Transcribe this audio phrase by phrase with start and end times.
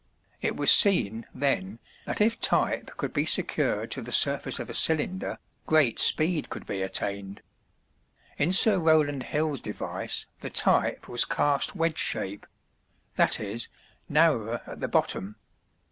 [0.41, 4.73] It was seen, then, that if type could be secured to the surface of a
[4.73, 7.43] cylinder, great speed could be attained.
[8.39, 12.47] In Sir Rowland Hill's device the type was cast wedge shape;
[13.15, 13.69] that is,
[14.09, 15.35] narrower at the bottom.